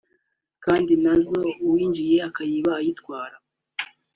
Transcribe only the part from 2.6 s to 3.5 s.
akayitwara